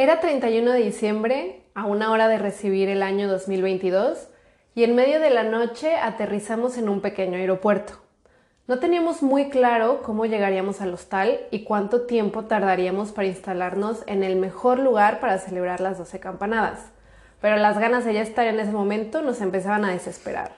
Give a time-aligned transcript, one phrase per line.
[0.00, 4.28] Era 31 de diciembre, a una hora de recibir el año 2022,
[4.74, 8.00] y en medio de la noche aterrizamos en un pequeño aeropuerto.
[8.66, 14.24] No teníamos muy claro cómo llegaríamos al hostal y cuánto tiempo tardaríamos para instalarnos en
[14.24, 16.80] el mejor lugar para celebrar las 12 campanadas,
[17.42, 20.52] pero las ganas de ya estar en ese momento nos empezaban a desesperar.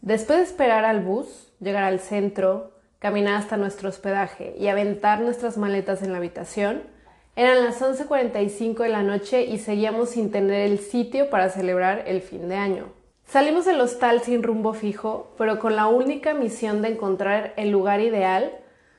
[0.00, 5.56] Después de esperar al bus, llegar al centro, caminar hasta nuestro hospedaje y aventar nuestras
[5.56, 6.98] maletas en la habitación,
[7.36, 12.22] eran las 11.45 de la noche y seguíamos sin tener el sitio para celebrar el
[12.22, 12.86] fin de año.
[13.24, 18.00] Salimos del hostal sin rumbo fijo, pero con la única misión de encontrar el lugar
[18.00, 18.52] ideal,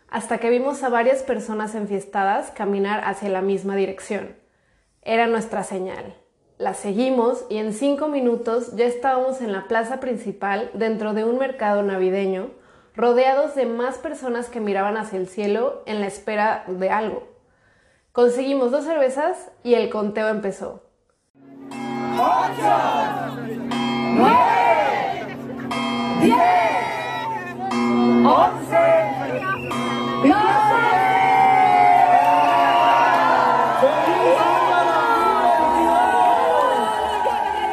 [0.07, 4.35] hasta que vimos a varias personas enfiestadas caminar hacia la misma dirección.
[5.01, 6.15] Era nuestra señal.
[6.57, 11.37] La seguimos y en cinco minutos ya estábamos en la plaza principal dentro de un
[11.37, 12.51] mercado navideño,
[12.95, 17.30] rodeados de más personas que miraban hacia el cielo en la espera de algo.
[18.11, 20.83] Conseguimos dos cervezas y el conteo empezó.
[22.19, 23.37] ¡Ocho!
[24.17, 25.37] ¡Nueve!
[26.21, 26.37] ¡Diez!
[28.25, 28.77] ¡Once!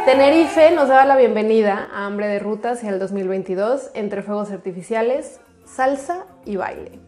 [0.04, 5.40] Tenerife nos daba la bienvenida a Hambre de Rutas y al 2022 entre fuegos artificiales,
[5.64, 7.07] salsa y baile.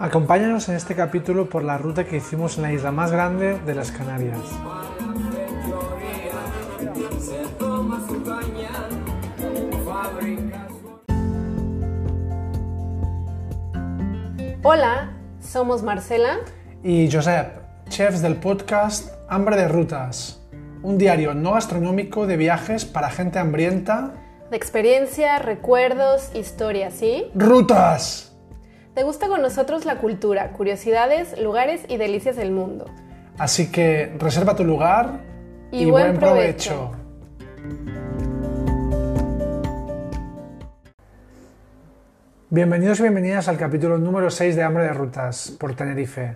[0.00, 3.74] Acompáñanos en este capítulo por la ruta que hicimos en la isla más grande de
[3.74, 4.38] las Canarias.
[14.62, 16.38] Hola, somos Marcela
[16.84, 20.40] y Josep, chefs del podcast Hambre de Rutas,
[20.84, 24.14] un diario no gastronómico de viajes para gente hambrienta.
[24.48, 27.24] De experiencia, recuerdos, historias, ¿sí?
[27.34, 28.27] ¡Rutas!
[28.98, 32.86] ¿Te gusta con nosotros la cultura, curiosidades, lugares y delicias del mundo?
[33.38, 35.20] Así que reserva tu lugar
[35.70, 36.90] y, buen, provecho.
[42.50, 46.34] Bienvenidos y bienvenidas al capítulo número 6 de Hambre de Rutas por Tenerife.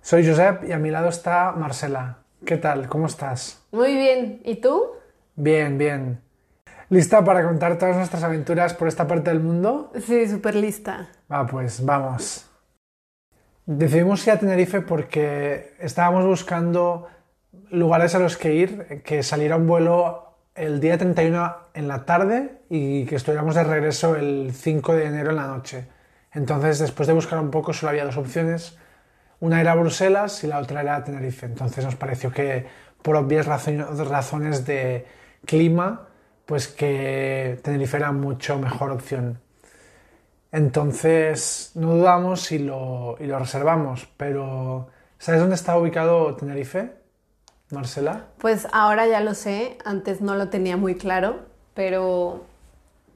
[0.00, 2.20] Soy Josep y a mi lado está Marcela.
[2.46, 2.88] ¿Qué tal?
[2.88, 3.62] ¿Cómo estás?
[3.72, 4.40] Muy bien.
[4.42, 4.92] ¿Y tú?
[5.36, 6.27] Bien, bien.
[6.90, 9.92] ¿Lista para contar todas nuestras aventuras por esta parte del mundo?
[10.06, 11.10] Sí, súper lista.
[11.28, 12.46] Ah, pues vamos.
[13.66, 17.06] Decidimos ir a Tenerife porque estábamos buscando
[17.70, 22.62] lugares a los que ir, que saliera un vuelo el día 31 en la tarde
[22.70, 25.86] y que estuviéramos de regreso el 5 de enero en la noche.
[26.32, 28.78] Entonces, después de buscar un poco, solo había dos opciones.
[29.40, 31.44] Una era Bruselas y la otra era Tenerife.
[31.44, 32.66] Entonces nos pareció que
[33.02, 35.06] por obvias razones de
[35.44, 36.07] clima
[36.48, 39.38] pues que Tenerife era mucho mejor opción.
[40.50, 44.88] Entonces, no dudamos y lo, y lo reservamos, pero
[45.18, 46.92] ¿sabes dónde está ubicado Tenerife,
[47.70, 48.28] Marcela?
[48.38, 51.40] Pues ahora ya lo sé, antes no lo tenía muy claro,
[51.74, 52.46] pero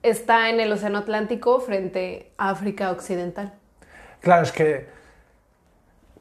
[0.03, 3.55] está en el Océano Atlántico frente a África Occidental.
[4.21, 4.89] Claro, es que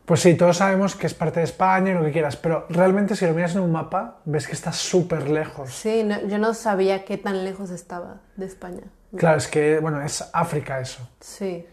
[0.06, 3.16] pues sí, todos sabemos que es parte de España y lo que quieras, pero realmente
[3.16, 5.72] si lo miras en un mapa, ves que está súper lejos.
[5.72, 8.84] Sí, yo no sabía qué tan lejos estaba de España.
[9.16, 11.08] Claro, es que, bueno, es África eso.
[11.20, 11.66] Sí.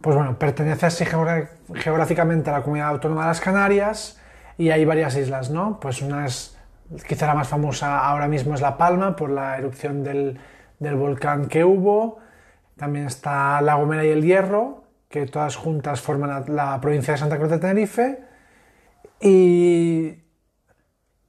[0.00, 4.18] Pues bueno, pertenece así geográficamente a la comunidad autónoma de las Canarias
[4.56, 5.78] y hay varias islas, ¿no?
[5.78, 6.58] Pues una es,
[7.06, 10.40] quizá la más famosa ahora mismo es La Palma por la erupción del,
[10.78, 12.18] del volcán que hubo.
[12.76, 17.36] También está La Gomera y el Hierro, que todas juntas forman la, provincia de Santa
[17.36, 18.20] Cruz de Tenerife.
[19.20, 20.14] ¿Y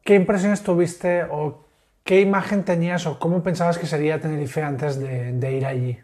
[0.03, 1.65] qué impresiones tuviste o
[2.03, 5.99] qué imagen tenías o cómo pensabas que sería Tenerife antes de, ir allí?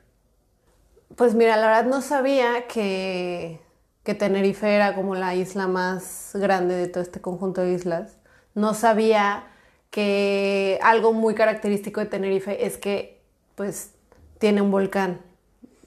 [1.16, 3.62] Pues mira, la verdad no sabía que,
[4.04, 8.18] que, Tenerife era como la isla más grande de todo este conjunto de islas.
[8.56, 9.44] No sabía
[9.92, 13.22] que algo muy característico de Tenerife es que
[13.54, 13.94] pues
[14.40, 15.27] tiene un volcán.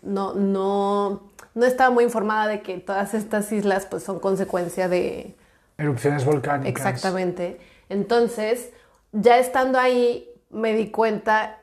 [0.02, 5.34] No, no, no estaba muy informada de que todas estas islas pues son consecuencia de...
[5.78, 6.68] Erupciones volcánicas.
[6.68, 7.58] Exactamente.
[7.88, 8.70] Entonces,
[9.12, 11.58] ya estando ahí, me di cuenta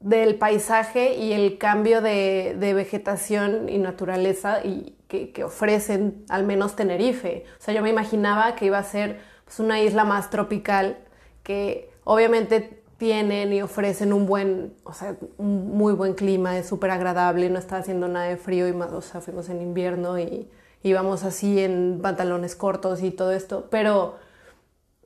[0.00, 7.44] del paisaje y el cambio de, vegetación y naturaleza y que, ofrecen al menos Tenerife.
[7.58, 10.98] O sea, yo me imaginaba que iba a ser pues, una isla más tropical
[11.42, 16.90] que obviamente tienen y ofrecen un buen, o sea, un muy buen clima, es súper
[16.90, 20.48] agradable, no está haciendo nada de frío y más, o sea, fuimos en invierno y
[20.82, 24.14] íbamos así en pantalones cortos y todo esto, pero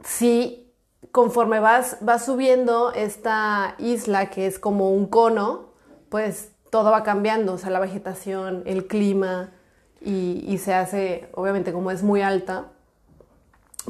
[0.05, 0.73] sí,
[1.11, 5.71] conforme vas, vas subiendo esta isla que es como un cono,
[6.09, 9.51] pues todo va cambiando, o sea, la vegetación, el clima
[10.01, 12.67] y, se hace, obviamente como es muy alta,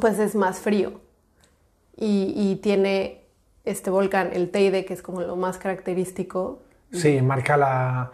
[0.01, 0.99] pues es más frío
[1.95, 3.18] y tiene
[3.71, 6.61] este volcán, el Teide, que es como lo más característico.
[6.93, 8.13] Sí, marca la,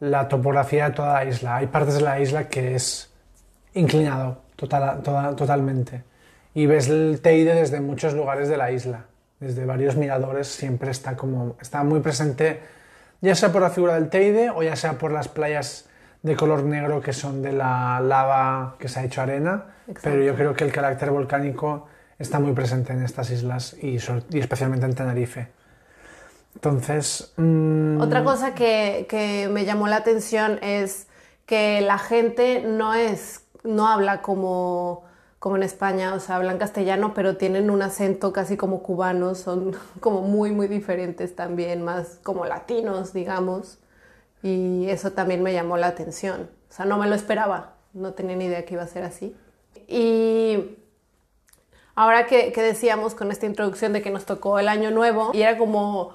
[0.00, 1.56] la topografía de toda la isla.
[1.56, 3.10] Hay partes de la isla que es
[3.74, 6.02] inclinado total, toda- totalmente.
[6.54, 9.06] Y ves el Teide desde muchos lugares de la isla.
[9.40, 12.60] Desde varios miradores siempre está como está muy presente,
[13.20, 15.88] ya sea por la figura del Teide o ya sea por las playas
[16.22, 19.64] de color negro que son de la lava que se ha hecho arena.
[19.88, 20.00] Exacto.
[20.10, 21.88] Pero yo creo que el carácter volcánico
[22.22, 25.48] está muy presente en estas islas y, especialmente en Tenerife.
[26.54, 31.06] Entonces, mm, Otra cosa que, que me llamó la atención es
[31.46, 35.04] que la gente no es, no habla como,
[35.38, 39.76] como en España, o sea, hablan castellano, pero tienen un acento casi como cubano, son
[40.00, 43.78] como muy, muy diferentes también, más como latinos, digamos.
[44.42, 46.50] Y eso también me llamó la atención.
[46.70, 49.36] O sea, no me lo esperaba, no tenía ni idea que iba a ser así.
[49.86, 50.78] Y
[51.94, 55.42] ahora que, que decíamos con esta introducción de que nos tocó el año nuevo, y
[55.42, 56.14] era como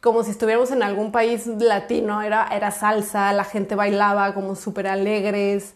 [0.00, 4.86] como si estuviéramos en algún país latino, era, era salsa, la gente bailaba como súper
[4.86, 5.74] alegres.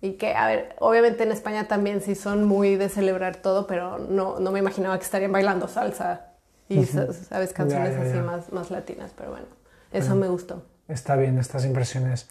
[0.00, 3.98] Y que, a ver, obviamente en España también sí son muy de celebrar todo, pero
[3.98, 6.32] no, no me imaginaba que estarían bailando salsa
[6.70, 7.52] y, sa- ¿sabes?
[7.52, 8.22] Canciones Ya, ya, así ya.
[8.22, 9.46] Más, más latinas, pero bueno,
[9.92, 10.62] eso me gustó.
[10.88, 12.28] Está bien estas impresiones.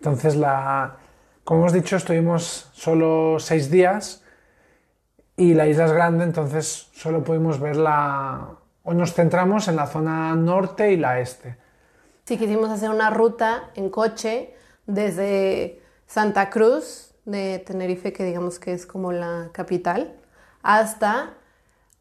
[0.00, 0.96] Entonces, la,
[1.44, 4.22] como hemos dicho, estuvimos solo seis días
[5.36, 8.56] y la isla es grande, entonces solo pudimos ver la...
[8.82, 11.56] Hoy nos centramos en la zona norte y la este.
[12.24, 14.54] Sí, quisimos hacer una ruta en coche
[14.86, 20.14] desde Santa Cruz de Tenerife, que digamos que es como la capital,
[20.62, 21.34] hasta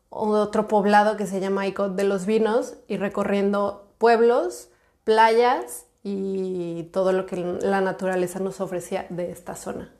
[0.09, 4.69] otro poblado que se llama Icod de los Vinos y recorriendo pueblos,
[5.03, 9.91] playas y todo lo que la naturaleza nos ofrecía de esta zona.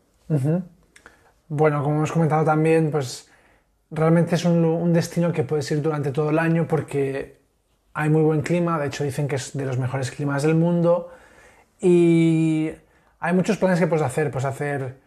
[1.48, 3.30] Bueno, como hemos comentado también, pues
[3.92, 7.40] realmente es un, destino que puedes ir durante todo el año porque
[7.94, 11.12] hay muy buen clima, de hecho dicen que es de los mejores climas del mundo
[11.80, 12.72] y
[13.20, 14.98] hay muchos planes que puedes hacer, puedes hacer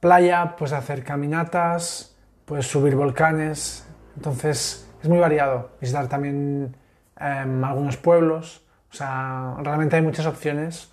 [0.00, 3.86] playa, puedes hacer caminatas, puedes subir volcanes,
[4.16, 6.76] entonces es muy variado, visitar también
[7.20, 10.90] em, algunos pueblos, o sea, realmente hay muchas opciones.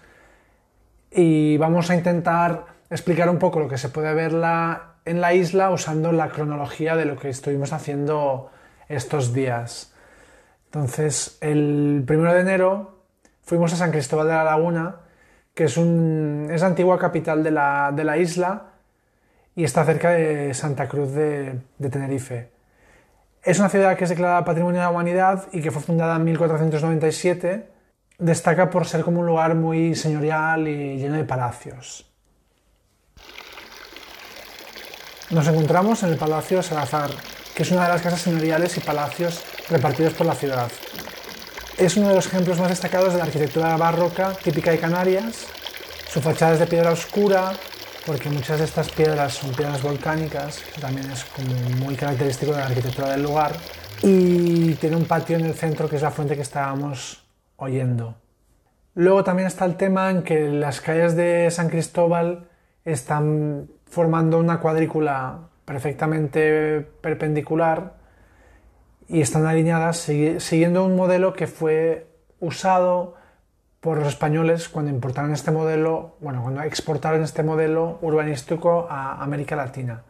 [1.12, 5.34] Y vamos a intentar explicar un poco lo que se puede ver la- en la
[5.34, 8.52] isla usando la cronología de lo que estuvimos haciendo
[8.88, 9.94] estos días.
[10.66, 13.04] Entonces, el primero de enero
[13.44, 14.96] fuimos a San Cristóbal de la Laguna,
[15.54, 18.68] que es, un, es la antigua capital de la, de la isla
[19.56, 22.52] y está cerca de Santa Cruz de, de Tenerife.
[23.44, 26.24] Es una ciudad que es declarada Patrimonio de la Humanidad y que fue fundada en
[26.24, 27.68] 1497.
[28.20, 32.11] Destaca por ser como un lugar muy señorial y lleno de palacios.
[35.32, 37.10] Nos encontramos en el Palacio Salazar,
[37.56, 40.70] que es una de las casas señoriales y palacios repartidos por la ciudad.
[41.78, 45.46] Es uno de los ejemplos más destacados de la arquitectura barroca típica de Canarias.
[46.10, 47.54] Su fachada es de piedra oscura,
[48.06, 52.60] porque muchas de estas piedras son piedras volcánicas, que también es como muy característico de
[52.60, 53.54] la arquitectura del lugar.
[54.04, 57.24] Y tiene un patio en el centro, que es la fuente que estábamos
[57.56, 58.16] oyendo.
[58.96, 62.50] Luego también está el tema en que las calles de San Cristóbal
[62.84, 67.94] están formando una cuadrícula perfectamente perpendicular
[69.10, 72.08] y están alineadas siguiendo un modelo que fue
[72.40, 73.16] usado
[73.82, 79.58] por los españoles cuando importaron este modelo, bueno, cuando exportaron este modelo urbanístico a América
[79.58, 80.04] Latina.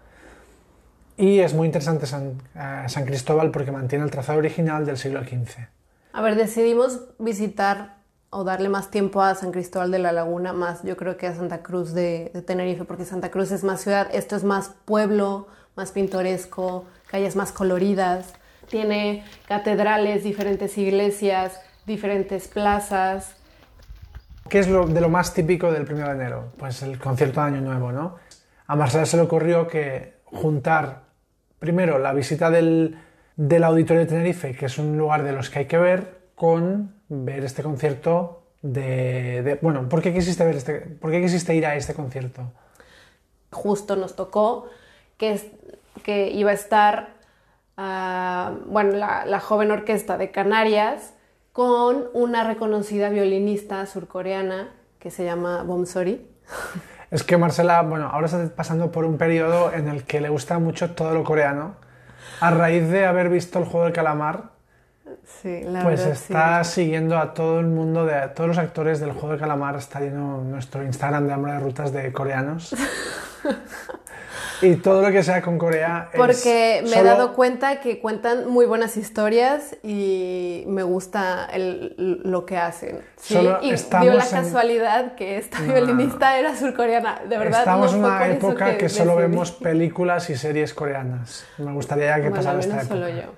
[1.18, 5.24] Y es muy interesante San, eh, San Cristóbal porque mantiene el trazado original del siglo
[5.24, 5.68] XV.
[6.14, 8.01] A ver, decidimos visitar
[8.32, 11.36] o darle más tiempo a San Cristóbal de la Laguna, más yo creo que a
[11.36, 15.92] Santa Cruz de, Tenerife, porque Santa Cruz es más ciudad, esto es más pueblo, más
[15.92, 18.34] pintoresco, calles más coloridas,
[18.70, 23.36] tiene catedrales, diferentes iglesias, diferentes plazas.
[24.48, 26.54] ¿Qué es lo, de lo más típico del 1 de enero?
[26.58, 28.16] Pues el concierto de Año Nuevo, ¿no?
[28.66, 31.04] A Marcela se le ocurrió que juntar
[31.60, 32.98] primero la visita del,
[33.36, 37.01] del Auditorio de Tenerife, que es un lugar de los que hay que ver, con
[37.14, 39.42] ver este concierto de...
[39.44, 42.52] de- bueno, ¿por qué, quisiste ver este, ¿por qué quisiste ir a este concierto?
[43.52, 44.68] Justo nos tocó
[45.18, 45.48] que, es-
[46.04, 47.10] que iba a estar,
[47.78, 51.14] ah, bueno, la, la joven orquesta de Canarias
[51.52, 56.28] con una reconocida violinista surcoreana que se llama Bomsori.
[57.12, 60.60] Es que Marcela, bueno, ahora está pasando por un periodo en el que le gusta
[60.60, 61.76] mucho todo lo coreano.
[62.40, 64.52] A raíz de haber visto el juego del calamar,
[65.42, 66.22] Sí, la Pues verdad, sí.
[66.34, 69.76] está siguiendo a todo el mundo, de a todos los actores del juego de calamar.
[69.76, 72.76] Está lleno nuestro Instagram de hambre de rutas de coreanos.
[74.62, 78.00] y todo lo que sea con Corea es Porque me he solo- dado cuenta que
[78.00, 83.00] cuentan muy buenas historias y me gusta el- lo que hacen.
[83.18, 85.74] Sí, y dio la en- casualidad que esta No.
[85.74, 87.22] violinista era surcoreana.
[87.28, 89.30] De verdad, Estamos no en fue una época que, solo decidí.
[89.32, 91.44] vemos películas y series coreanas.
[91.58, 92.88] Me gustaría que Bueno, pasara esta época.
[92.88, 93.34] solo yo.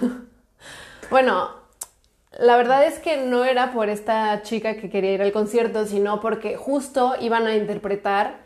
[1.10, 1.50] bueno,
[2.38, 6.20] la verdad es que no era por esta chica que quería ir al concierto, sino
[6.20, 8.38] porque justo iban a interpretar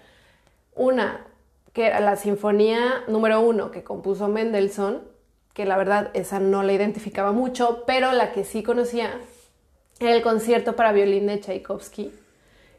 [0.75, 1.26] una,
[1.73, 5.00] que era la sinfonía número uno que compuso Mendelssohn,
[5.55, 9.11] que la verdad esa no la identificaba mucho, pero la que sí conocía
[9.99, 12.12] era el concierto para violín de Tchaikovsky,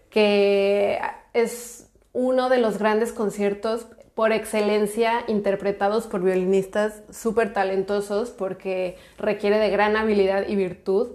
[0.10, 1.00] que
[1.34, 9.58] es uno de los grandes conciertos por excelencia interpretados por violinistas súper talentosos porque requiere
[9.58, 11.10] de gran habilidad y virtud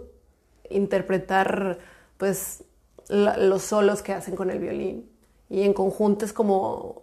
[0.70, 1.78] interpretar
[2.16, 2.64] pues
[3.08, 5.08] la- los solos que hacen con el violín
[5.48, 7.02] y en conjunto es como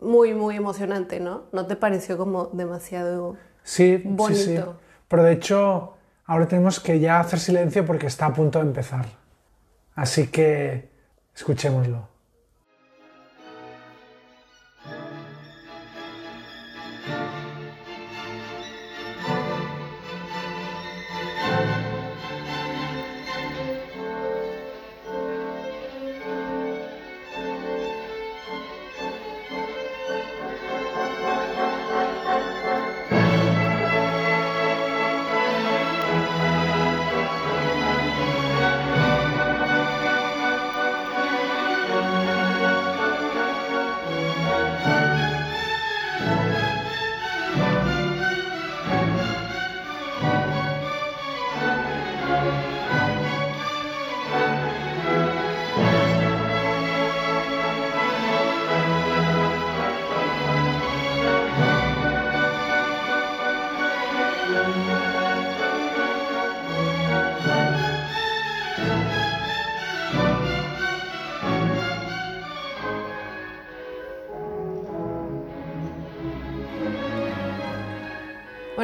[0.00, 1.44] muy muy emocionante, ¿no?
[1.52, 4.08] ¿No te pareció como demasiado Sí, sí, sí.
[4.08, 4.76] Bonito.
[5.08, 5.94] Pero de hecho,
[6.24, 9.06] ahora tenemos que ya hacer silencio porque está a punto de empezar.
[9.94, 10.88] Así que
[11.34, 12.08] escuchémoslo.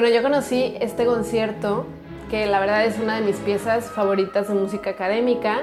[0.04, 1.86] Bueno, yo conocí este concierto,
[2.28, 5.62] que la verdad es una de mis piezas favoritas de música académica,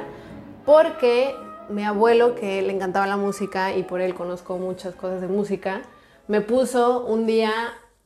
[0.65, 1.35] porque
[1.69, 5.83] mi abuelo, que le encantaba la música y por él conozco muchas cosas de música,
[6.27, 7.51] me puso un día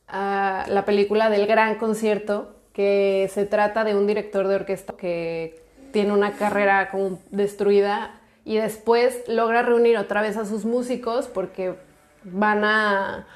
[0.08, 6.12] la película del gran concierto, que se trata de un director de orquesta que tiene
[6.12, 11.76] una carrera como destruida y después logra reunir otra vez a sus músicos porque
[12.24, 13.26] van a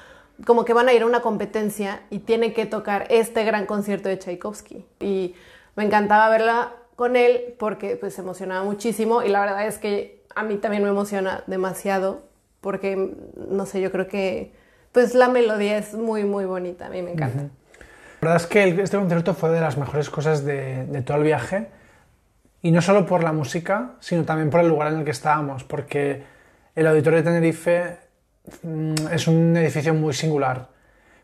[0.45, 4.09] como que van a ir a una competencia y tiene que tocar este gran concierto
[4.09, 4.85] de Tchaikovsky.
[4.99, 5.35] Y
[5.75, 10.23] me encantaba verla con él porque pues se emocionaba muchísimo y la verdad es que
[10.35, 12.23] a mí también me emociona demasiado
[12.61, 13.15] porque
[13.49, 14.53] no sé, yo creo que
[14.91, 17.43] pues la melodía es muy muy bonita, a mí me encanta.
[18.21, 21.23] La verdad es que este concierto fue de las mejores cosas de, de todo el
[21.23, 21.69] viaje.
[22.61, 25.63] Y no solo por la música, sino también por el lugar en el que estábamos,
[25.63, 26.23] porque
[26.75, 27.97] el Auditorio de Tenerife
[29.11, 30.69] es un edificio muy singular.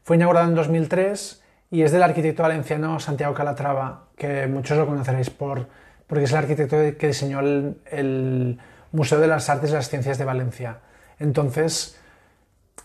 [0.03, 5.29] Fue inaugurado en 2003 y es del arquitecto valenciano Santiago Calatrava, que muchos lo conoceréis
[5.29, 5.67] por,
[6.07, 8.59] porque es el arquitecto que diseñó el,
[8.93, 10.79] Museo de las Artes y las Ciencias de Valencia.
[11.19, 11.99] Entonces,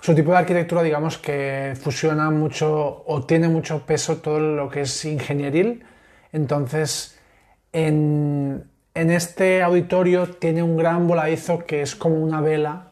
[0.01, 4.81] su tipo de arquitectura, digamos que fusiona mucho o tiene mucho peso todo lo que
[4.81, 5.85] es ingenieril.
[6.33, 7.17] Entonces,
[7.73, 12.92] en, en este auditorio tiene un gran voladizo que es como una vela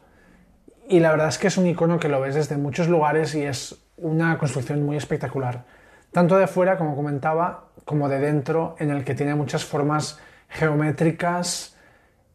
[0.87, 3.43] y la verdad es que es un icono que lo ves desde muchos lugares y
[3.43, 5.63] es una construcción muy espectacular.
[6.11, 10.19] Tanto de fuera, como comentaba, como de dentro, en el que tiene muchas formas
[10.49, 11.75] geométricas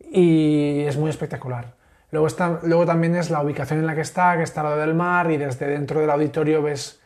[0.01, 1.75] y es muy espectacular.
[2.11, 4.81] Luego, está, luego también es la ubicación en la que está, que está al lado
[4.81, 7.01] del mar y desde dentro del auditorio ves,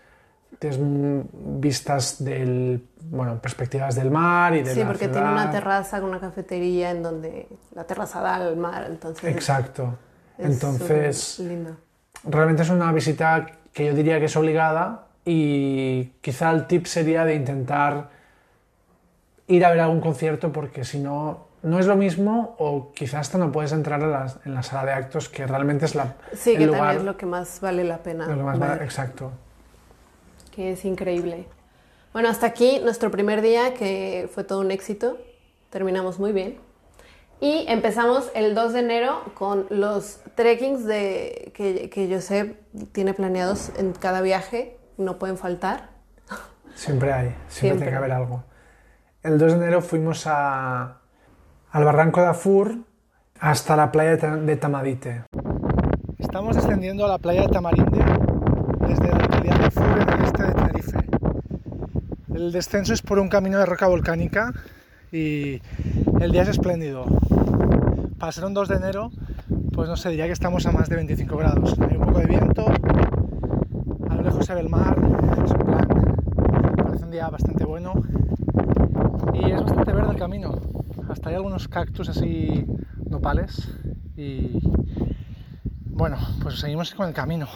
[1.32, 5.52] vistas del, bueno, perspectivas del mar y de Sí, la porque tiene una ciudad.
[5.52, 9.98] terraza con una cafetería en donde la terraza da al mar, entonces Exacto.
[10.40, 11.42] Es Entonces,
[12.24, 17.24] realmente es una visita que yo diría que es obligada y quizá el tip sería
[17.24, 18.08] de intentar
[19.46, 23.38] ir a ver algún concierto porque si no, no es lo mismo o quizás hasta
[23.38, 26.52] no puedes entrar a las- en la sala de actos que realmente es la, Sí,
[26.52, 28.68] el que lugar también es lo que más vale la pena lo que más ver,
[28.70, 29.30] vale- Exacto.
[30.52, 31.46] que es increíble.
[32.12, 35.16] Bueno, hasta aquí nuestro primer día, que fue todo un éxito.
[35.70, 36.56] Terminamos muy bien.
[37.40, 42.58] Y empezamos el 2 de enero con los trekkings de, que, que Josep
[42.92, 44.76] tiene planeados en cada viaje.
[44.98, 45.88] No pueden faltar.
[46.74, 47.78] Siempre hay, siempre, Siempre.
[47.78, 48.44] tiene que haber algo.
[49.22, 50.98] El 2 de enero fuimos a,
[51.70, 52.76] al barranco de Afur
[53.38, 55.22] hasta la playa de Ta- de Tamadite.
[56.18, 58.04] Estamos descendiendo a la playa de Tamarinde
[58.86, 60.98] desde la localidad de Fur en el este de Tenerife.
[62.34, 64.52] El descenso es por un camino de roca volcánica
[65.10, 65.60] y
[66.20, 67.06] el día es espléndido.
[68.18, 69.10] Para ser un 2 de enero,
[69.72, 71.74] pues no sé, diría que estamos a más de 25 grados.
[71.80, 72.66] Hay un poco de viento,
[74.10, 74.96] a lo lejos se ve el mar,
[75.44, 75.88] es un plan,
[76.76, 77.94] parece un día bastante bueno
[79.32, 80.60] y es bastante verde el camino.
[81.08, 82.66] Hasta hay algunos cactus así
[83.08, 83.68] nopales
[84.14, 84.60] y
[85.86, 87.46] bueno, pues seguimos con el camino.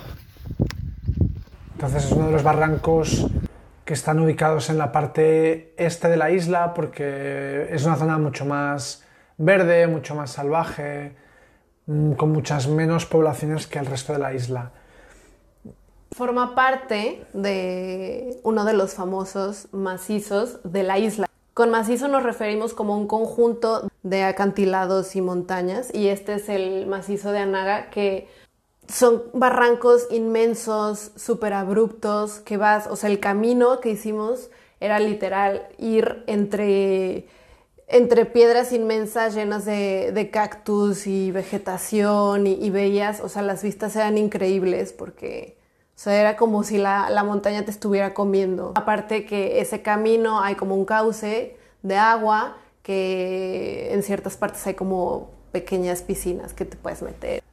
[1.74, 3.26] Entonces es uno de los barrancos
[3.84, 8.44] que están ubicados en la parte este de la isla porque es una zona mucho
[8.44, 9.04] más
[9.36, 11.16] verde, mucho más salvaje,
[11.86, 14.72] mm, con muchas menos poblaciones que el resto de la isla.
[16.12, 21.26] Forma parte de uno de los famosos macizos de la isla.
[21.54, 26.86] Con macizo nos referimos como un conjunto de acantilados y montañas y este es el
[26.86, 28.28] macizo de Anaga que
[28.88, 34.50] son barrancos inmensos, súper abruptos, que vas, o sea, el camino que hicimos
[34.80, 37.26] era literal ir entre,
[37.88, 44.18] entre piedras inmensas llenas de, cactus y vegetación y, veías, o sea, las vistas eran
[44.18, 45.56] increíbles porque,
[45.96, 48.72] o sea, era como si la, la montaña te estuviera comiendo.
[48.74, 54.74] Aparte que ese camino hay como un cauce de agua que en ciertas partes hay
[54.74, 57.43] como pequeñas piscinas que te puedes meter.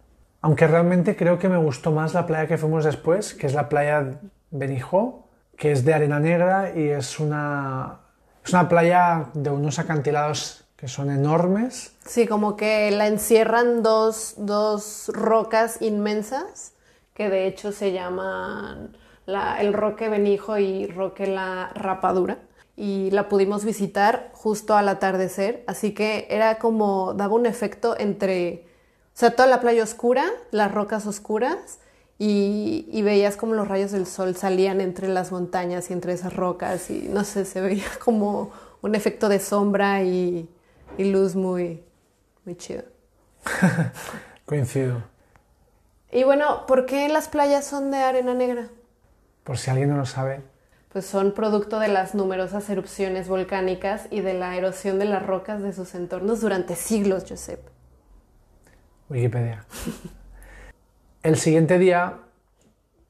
[0.41, 3.69] Aunque realmente creo que me gustó más la playa que fuimos después, que es la
[3.69, 4.19] playa
[4.50, 8.00] Benijo, que es de arena negra y es una,
[8.43, 11.95] es una playa de unos acantilados que son enormes.
[12.05, 16.74] Sí, como que la encierran dos, dos rocas inmensas,
[17.13, 18.98] que de hecho se llaman
[19.60, 22.39] el Roque Benijo y Roque La Rapadura.
[22.75, 28.65] Y la pudimos visitar justo al atardecer, así que era como, daba un efecto entre
[29.13, 31.80] o sea, toda la playa oscura, las rocas oscuras,
[32.24, 36.91] y, veías como los rayos del sol salían entre las montañas y entre esas rocas,
[36.91, 38.51] y no sé, se veía como
[38.82, 40.48] un efecto de sombra y,
[41.00, 41.83] luz muy,
[42.46, 42.83] muy chido.
[44.46, 45.01] Coincido.
[46.12, 48.68] Y bueno, ¿por qué las playas son de arena negra?
[49.44, 50.42] Por si alguien no lo sabe.
[50.94, 55.64] Pues son producto de las numerosas erupciones volcánicas y de la erosión de las rocas
[55.64, 57.62] de sus entornos durante siglos, Josep.
[59.11, 59.65] Wikipedia.
[61.21, 62.13] El siguiente día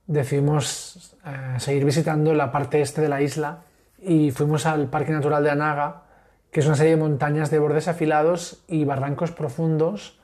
[0.07, 3.61] decidimos eh, seguir visitando la parte este de la isla
[3.99, 6.03] y fuimos al Parque Natural de Anaga,
[6.51, 10.19] que es una serie de montañas de bordes afilados y barrancos profundos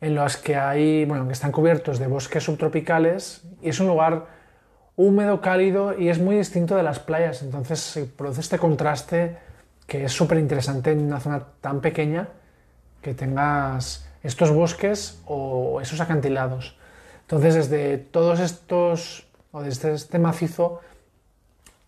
[0.00, 4.26] en los que hay, bueno, que están cubiertos de bosques subtropicales y es un lugar
[4.94, 9.36] húmedo, cálido y es muy distinto de las playas, entonces se produce este contraste
[9.88, 12.28] que es súper interesante en una zona tan pequeña
[13.02, 16.76] que tengas estos bosques o esos acantilados.
[17.22, 20.80] Entonces, desde todos estos, o desde este macizo,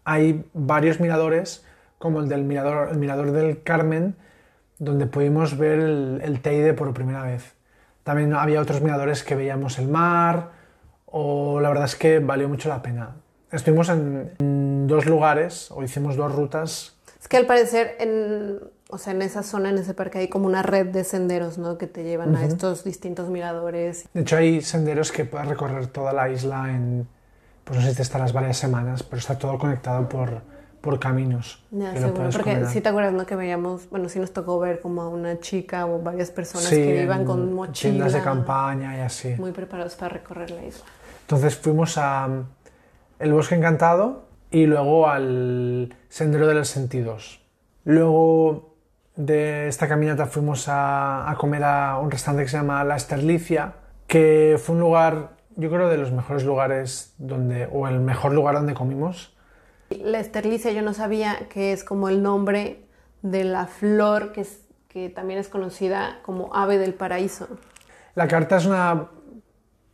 [0.05, 1.65] hay varios miradores,
[1.99, 4.17] como el del mirador, el mirador del Carmen,
[4.79, 7.53] donde pudimos ver el, Teide por primera vez.
[8.05, 10.53] También había otros miradores que veíamos el mar,
[11.05, 13.17] o la verdad es que valió mucho la pena.
[13.53, 16.97] Estuvimos en, en dos lugares, o hicimos dos rutas.
[17.21, 20.47] Es que al parecer en o sea, en esa zona, en ese parque, hay como
[20.47, 21.79] una red de senderos, ¿no?
[21.79, 24.09] Que te llevan a estos distintos miradores.
[24.13, 27.07] De hecho, hay senderos que puedes recorrer toda la isla en,
[27.65, 30.43] pues no sé si te estarás varias semanas, pero está todo conectado por,
[30.81, 31.63] por caminos.
[31.71, 33.27] Ya, seguro, porque si te acuerdas, ¿no?
[33.27, 37.03] Que veíamos, bueno, sí nos tocó ver como a una chica o varias personas que
[37.03, 37.81] iban con mochilas.
[37.81, 39.35] Tiendas de campaña y así.
[39.39, 40.85] Muy preparados para recorrer la isla.
[41.23, 42.47] Entonces fuimos a mm,
[43.21, 47.41] el Bosque Encantado y luego al Sendero de los Sentidos.
[47.85, 48.70] Luego
[49.27, 53.75] de esta caminata fuimos a, comer a un restaurante que se llama La Esterlicia,
[54.07, 58.55] que fue un lugar, yo creo, de los mejores lugares donde, o el mejor lugar
[58.55, 59.37] donde comimos.
[59.91, 62.85] La Esterlicia yo no sabía que es como el nombre
[63.23, 64.47] de la flor que,
[64.89, 67.49] que también es conocida como ave del paraíso.
[68.15, 69.09] La carta es una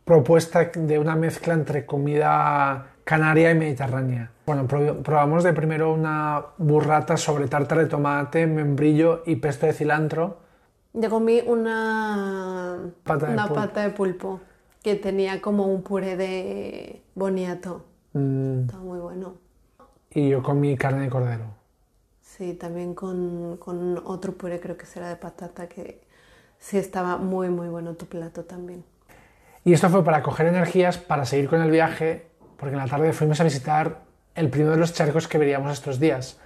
[0.05, 4.31] propuesta de una mezcla entre comida canaria y mediterránea.
[4.47, 10.37] Bueno, probamos de primero una burrata sobre tártara de tomate, membrillo y pesto de cilantro.
[10.93, 13.61] Yo comí una pata de, una pulpo.
[13.61, 14.39] pata de pulpo
[14.81, 17.83] que tenía como un puré de boniato.
[18.13, 18.61] Mm.
[18.61, 19.33] Estaba muy bueno.
[20.11, 21.43] Y yo comí carne de cordero.
[22.21, 25.99] Sí, también con, con otro puré, creo que será de patata, que
[26.57, 28.85] sí estaba muy, muy bueno tu plato también.
[29.65, 33.11] Y esto fue para coger energías para seguir con el viaje, porque en la tarde
[33.11, 34.06] fuimos a visitar
[34.37, 36.37] el primero de los charcos que veríamos estos días.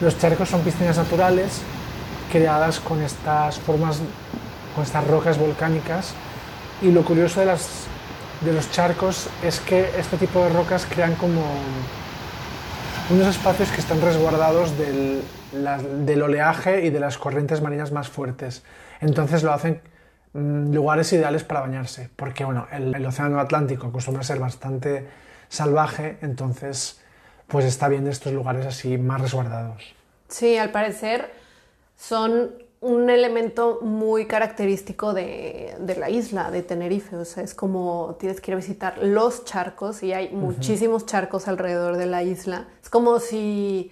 [0.00, 1.62] Los charcos son piscinas naturales
[2.30, 4.00] creadas con estas formas,
[4.74, 6.12] con estas rocas volcánicas
[6.82, 11.42] y lo curioso de, de los charcos es que este tipo de rocas crean como
[13.10, 15.22] unos espacios que están resguardados del,
[16.04, 18.62] del oleaje y de las corrientes marinas más fuertes.
[19.00, 19.80] Entonces lo hacen
[20.34, 25.08] mm, lugares ideales para bañarse, porque bueno, el, el, océano Atlántico acostumbra a ser bastante
[25.48, 27.00] salvaje, entonces
[27.46, 29.94] pues está bien estos lugares así más resguardados.
[30.28, 31.32] Sí, al parecer
[31.96, 37.16] son un elemento muy característico de, de, la isla de Tenerife.
[37.16, 41.48] O sea, es como tienes que ir a visitar los charcos y hay muchísimos charcos
[41.48, 42.68] alrededor de la isla.
[42.82, 43.90] Es como si,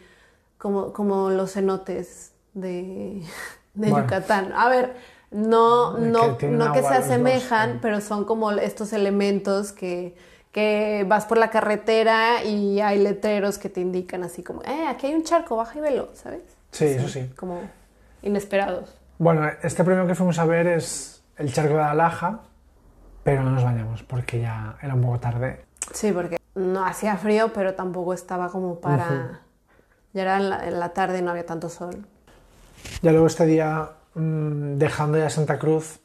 [0.59, 3.23] como, como los cenotes de,
[3.75, 4.53] de bueno, Yucatán.
[4.55, 4.95] A ver,
[5.33, 10.15] no, no, que, no que se asemejan, dos, pero son como estos elementos que,
[10.53, 15.09] que vas por la carretera y hay letreros que te indican así como, eh, aquí
[15.09, 16.43] hay un charco, baja y velo, ¿sabes?
[16.71, 17.29] Sí, eso sí.
[17.37, 17.61] Como
[18.23, 18.97] inesperados.
[19.19, 22.41] Bueno, este premio que fuimos a ver es el charco de Alaja,
[23.23, 25.65] pero no nos bañamos porque ya era un poco tarde.
[25.93, 29.09] Sí, porque no hacía frío, pero tampoco estaba como para...
[29.09, 29.39] Uh -huh.
[30.13, 32.07] Ya era en la, en la, tarde, no había tanto sol.
[33.03, 36.01] Ya luego este día, mmm, dejando ya Santa Cruz,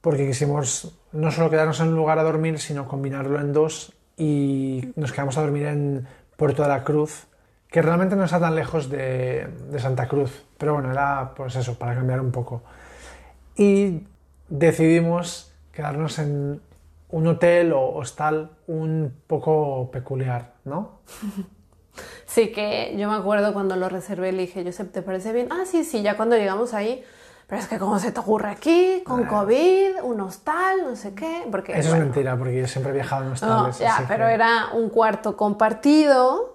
[0.00, 4.92] porque quisimos no solo quedarnos en un lugar a dormir, sino combinarlo en dos y
[4.96, 7.26] nos quedamos a dormir en Puerto de la Cruz,
[7.72, 11.78] que realmente no está tan lejos de, de, Santa Cruz, pero bueno, era pues eso,
[11.78, 12.62] para cambiar un poco.
[13.56, 14.06] Y
[14.48, 16.60] decidimos quedarnos en
[17.08, 21.00] un hotel o hostal un poco peculiar, ¿no?
[22.24, 25.48] Sí, que yo me acuerdo cuando lo reservé, le dije, Josep, ¿te parece bien?
[25.50, 27.04] Ah, sí, sí, ya cuando llegamos ahí,
[27.46, 31.46] pero es que cómo se te ocurre aquí, con COVID, un hostal, no sé qué.
[31.50, 33.78] Porque, Eso bueno, es mentira, porque yo siempre he viajado en hostales.
[33.78, 34.32] No, ya, pero que...
[34.32, 36.51] era un cuarto compartido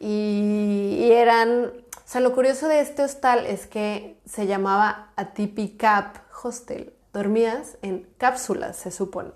[0.00, 1.66] y, eran...
[1.66, 6.92] O sea, lo curioso de este hostal es que se llamaba Atipi Cap Hostel.
[7.12, 9.30] Dormías en cápsulas, se supone.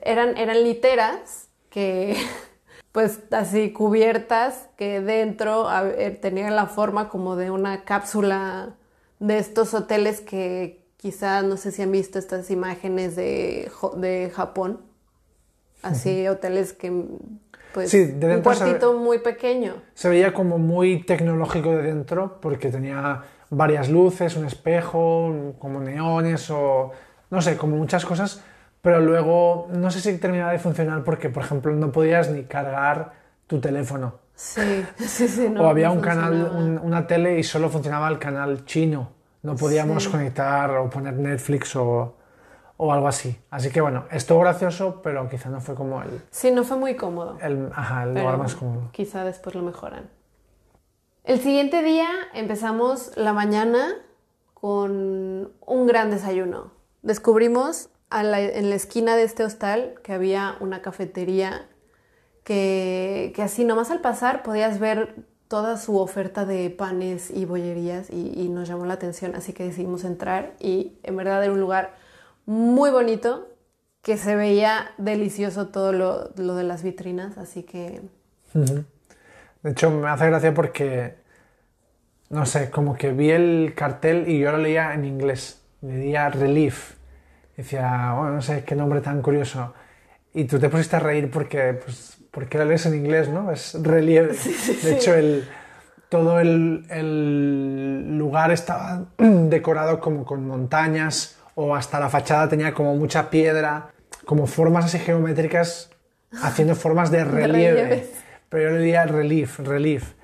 [0.00, 2.16] Eran, eran literas que...
[2.94, 5.66] pues así cubiertas que dentro
[6.20, 8.76] tenían la forma como de una cápsula
[9.18, 14.80] de estos hoteles que quizá no sé si han visto estas imágenes de, de Japón.
[15.84, 16.32] Así, uh -huh.
[16.32, 16.90] hoteles que
[17.74, 19.74] pues sí, de un cuartito muy pequeño.
[19.94, 26.50] Se veía como muy tecnológico de dentro porque tenía varias luces, un espejo, como neones
[26.50, 26.92] o
[27.30, 28.42] no sé, como muchas cosas,
[28.80, 33.12] pero luego no sé si terminaba de funcionar porque, por ejemplo, no podías ni cargar
[33.48, 34.20] tu teléfono.
[34.36, 35.48] Sí, sí, sí.
[35.48, 39.10] No, o había no un canal, un, una tele y solo funcionaba el canal chino.
[39.42, 40.10] No podíamos sí.
[40.10, 42.16] conectar o poner Netflix o,
[42.76, 43.36] o, algo así.
[43.50, 46.22] Así que bueno, estuvo gracioso, pero quizá no fue como el.
[46.30, 47.38] Sí, no fue muy cómodo.
[47.40, 48.90] El, ajá, el lugar más cómodo.
[48.92, 50.10] Quizá después lo mejoran.
[51.24, 53.94] El siguiente día empezamos la mañana
[54.52, 56.72] con un gran desayuno.
[57.02, 61.66] Descubrimos la, en la esquina de este hostal que había una cafetería
[62.44, 68.10] que, que, así nomás al pasar podías ver toda su oferta de panes y bollerías
[68.10, 71.60] y, y, nos llamó la atención, así que decidimos entrar y en verdad era un
[71.60, 71.94] lugar
[72.46, 73.48] muy bonito
[74.02, 78.02] que se veía delicioso todo lo, lo de las vitrinas, así que...
[78.52, 78.84] Uh -huh.
[79.62, 81.14] De hecho, me hace gracia porque,
[82.28, 86.96] no sé, como que vi el cartel y yo lo leía en inglés, leía Relief.
[87.56, 89.72] Decía, bueno, no sé qué nombre tan curioso.
[90.34, 93.50] Y tú te pusiste a reír porque, pues, porque lo lees en inglés, ¿no?
[93.50, 94.34] Es relieve.
[94.34, 95.48] Sí, sí, de hecho, el,
[96.10, 102.94] todo el, el, lugar estaba decorado como con montañas o hasta la fachada tenía como
[102.96, 103.90] mucha piedra,
[104.24, 105.90] como formas así geométricas
[106.42, 107.84] haciendo formas de relieve.
[107.84, 108.10] De
[108.48, 110.14] Pero yo le diría relief, relief.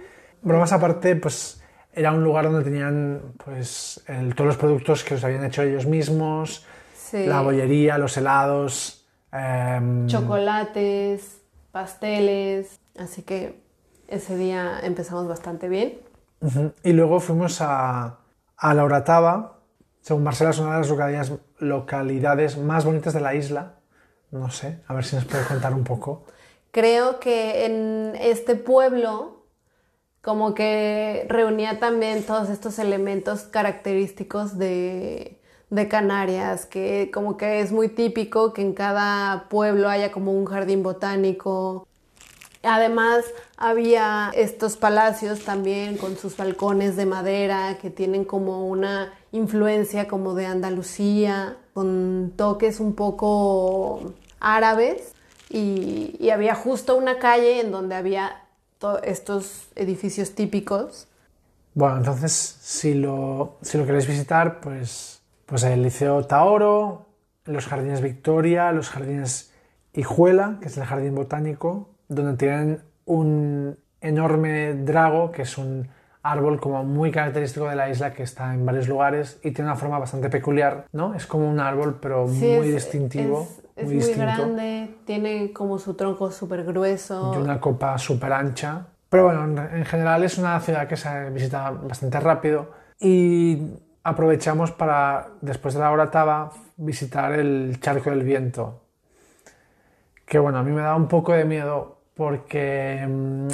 [0.42, 1.62] Bromas aparte, pues
[1.92, 5.86] era un lugar donde tenían pues el, todos los productos que los habían hecho ellos
[5.86, 6.64] mismos,
[6.96, 7.26] sí.
[7.26, 9.06] la bollería, los helados.
[9.32, 11.40] Eh, Chocolates
[11.72, 13.60] pasteles, así que
[14.08, 15.98] ese día empezamos bastante bien.
[16.40, 16.72] Uh -huh.
[16.82, 18.18] Y luego fuimos a,
[18.56, 19.59] a La Oratava,
[20.10, 23.76] según Marcela, es una de las localidades, más bonitas de la isla.
[24.32, 26.24] No sé, a ver si nos puede contar un poco.
[26.72, 29.44] Creo que en este pueblo
[30.20, 37.70] como que reunía también todos estos elementos característicos de, de Canarias, que como que es
[37.70, 41.86] muy típico que en cada pueblo haya como un jardín botánico.
[42.62, 43.24] Además
[43.56, 50.34] había estos palacios también con sus balcones de madera que tienen como una influencia como
[50.34, 55.14] de Andalucía, con toques un poco árabes.
[55.48, 58.44] Y, había justo una calle en donde había
[59.02, 61.08] estos edificios típicos
[61.74, 67.06] Bueno, entonces, si lo, si lo queréis visitar, pues, pues el Liceo Taoro,
[67.46, 69.52] los Jardines Victoria, los Jardines
[69.92, 75.88] Hijuela, que es el jardín botánico, donde tienen un enorme drago, que es un
[76.22, 79.76] árbol como muy característico de la isla que está en varios lugares y tiene una
[79.76, 81.14] forma bastante peculiar, ¿no?
[81.14, 83.48] Es como un árbol, pero muy distintivo.
[83.76, 87.32] Es, muy, grande, tiene como su tronco súper grueso.
[87.34, 88.86] Y una copa súper ancha.
[89.08, 92.70] Pero bueno, en general es una ciudad que se visita bastante rápido
[93.00, 93.72] y
[94.04, 98.82] aprovechamos para, después de la hora taba, visitar el Charco del Viento.
[100.26, 103.48] Que bueno, a mí me da un poco de miedo porque mm,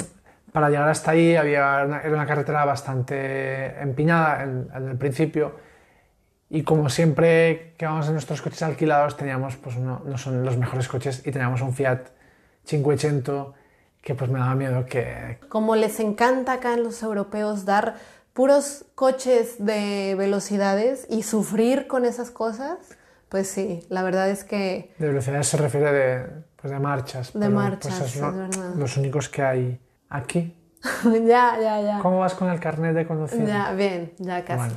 [0.51, 5.55] para llegar hasta ahí había era una carretera bastante empinada en, el principio.
[6.49, 10.57] Y como siempre que vamos en nuestros coches alquilados teníamos, pues no, no son los
[10.57, 12.09] mejores coches y teníamos un Fiat
[12.65, 13.55] 500
[14.01, 15.39] que pues me daba miedo que...
[15.47, 17.95] Como les encanta acá en los europeos dar
[18.33, 22.96] puros coches de velocidades y sufrir con esas cosas,
[23.29, 24.93] pues sí, la verdad es que...
[24.97, 27.33] De velocidades se refiere de, pues de marchas.
[27.33, 28.49] De pues, marchas, es, verdad.
[28.75, 30.55] Los únicos que hay aquí.
[31.03, 31.99] ya, ya, ya.
[32.01, 33.45] ¿Cómo vas con el carnet de conducir?
[33.45, 34.75] Ya, bien, ya casi.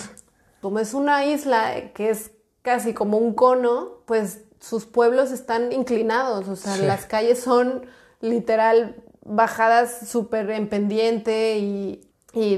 [0.60, 2.32] como es una isla que es
[2.62, 7.86] casi como un cono, pues sus pueblos están inclinados, o sea, las calles son
[8.20, 12.02] literal bajadas súper en pendiente y,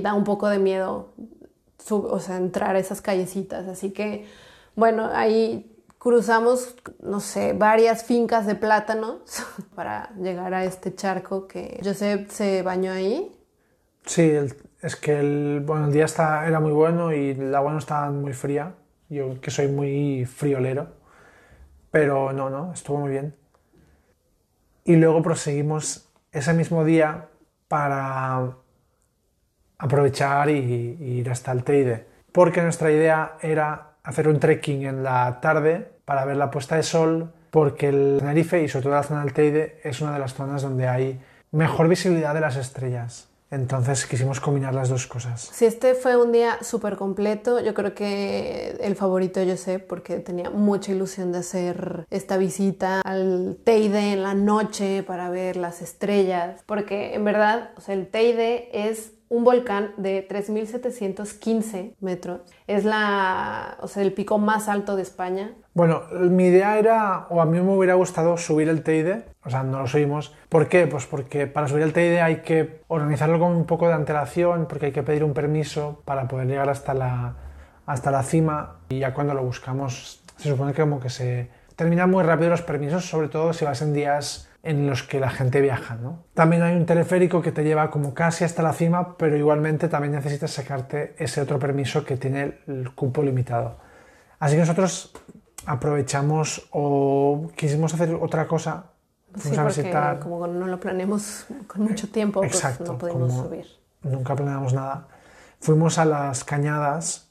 [0.03, 1.13] da un poco de miedo
[1.91, 3.69] o sea, entrar a esas callecitas.
[3.69, 4.27] Así que,
[4.79, 9.21] bueno, ahí cruzamos, no sé, varias fincas de plátanos
[9.75, 13.35] para llegar a este charco que Josep se bañó ahí.
[14.07, 14.33] Sí,
[14.81, 18.11] es que el, bueno, el día está, era muy bueno y el agua no estaba
[18.11, 18.75] muy fría.
[19.11, 20.97] Yo que soy muy friolero.
[21.91, 23.35] Pero no, no, estuvo muy bien
[24.89, 27.29] y luego proseguimos ese mismo día
[27.69, 28.57] para
[29.77, 35.39] aprovechar y, ir hasta el Teide, porque nuestra idea era hacer un trekking en la
[35.41, 39.21] tarde para ver la puesta de sol, porque el Tenerife y sobre todo la zona
[39.23, 41.21] del Teide es una de las zonas donde hay
[41.53, 43.29] mejor visibilidad de las estrellas.
[43.51, 45.51] Entonces quisimos combinar las dos cosas.
[45.53, 47.61] Sí, este fue un día súper completo.
[47.61, 53.01] Yo creo que el favorito yo sé porque tenía mucha ilusión de hacer esta visita
[53.03, 56.63] al Teide en la noche para ver las estrellas.
[56.65, 62.41] Porque en verdad, o sea, el Teide es un volcán de 3.715 metros.
[62.67, 65.53] Es la, o sea, el pico más alto de España.
[65.75, 69.63] Bueno, mi idea era, o a mí me hubiera gustado subir el Teide, o sea,
[69.63, 70.35] no lo subimos.
[70.49, 70.87] ¿Por qué?
[70.87, 74.87] Pues porque para subir el Teide hay que organizarlo con un poco de antelación, porque
[74.87, 77.37] hay que pedir un permiso para poder llegar hasta la,
[77.87, 82.07] hasta la cima y ya cuando lo buscamos se supone que como que se termina
[82.07, 85.63] muy rápido los permisos, sobre todo si vas en días en los que la gente
[85.63, 85.97] viaja.
[85.97, 86.25] ¿no?
[86.35, 90.13] También hay un teleférico que te lleva como casi hasta la cima, pero igualmente también
[90.13, 93.79] necesitas sacarte ese otro permiso que tiene el cupo limitado.
[94.39, 95.13] Así que nosotros
[95.65, 98.85] aprovechamos o quisimos hacer otra cosa.
[99.37, 100.19] Sí, a visitar...
[100.19, 103.67] como no lo planeamos con mucho tiempo, pues no pudimos subir.
[104.03, 105.09] Nunca planeamos nada.
[105.61, 107.31] Fuimos a las Cañadas,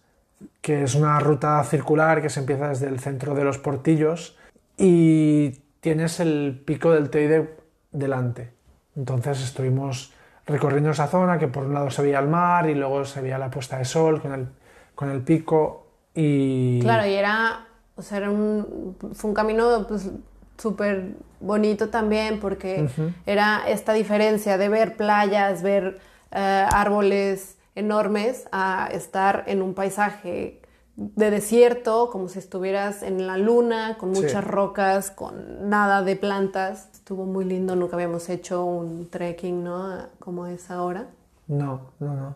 [0.61, 4.37] que es una ruta circular que se empieza desde el centro de los Portillos
[4.75, 7.55] y tienes el pico del Teide
[7.93, 8.51] delante.
[8.97, 10.11] Entonces estuvimos
[10.45, 13.37] recorriendo esa zona que por un lado se veía el mar y luego se veía
[13.37, 14.49] la puesta de sol con el,
[14.95, 16.81] con el pico y...
[16.81, 20.09] Claro, y era, o sea, era un, fue un camino pues,
[20.57, 22.89] súper bonito también porque
[23.25, 25.99] era esta diferencia de ver playas, ver
[26.31, 30.59] eh, árboles enormes a estar en un paisaje
[30.97, 36.89] de desierto, como si estuvieras en la luna, con muchas rocas, con nada de plantas.
[36.91, 39.95] Estuvo muy lindo, nunca habíamos hecho un trekking, ¿no?
[40.19, 41.05] Como es ahora.
[41.47, 42.35] No, no, no.